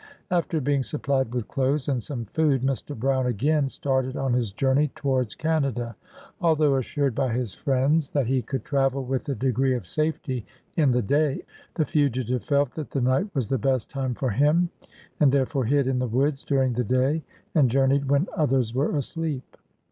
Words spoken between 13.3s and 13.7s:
was the